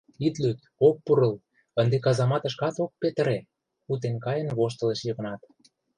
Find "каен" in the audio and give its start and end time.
4.25-4.47